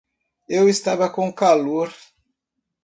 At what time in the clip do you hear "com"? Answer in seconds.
1.11-1.31